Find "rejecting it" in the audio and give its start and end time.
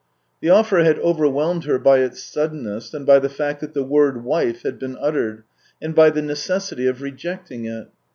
7.03-7.87